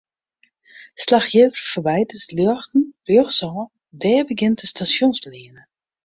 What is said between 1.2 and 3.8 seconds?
hjir foarby de ljochten rjochtsôf,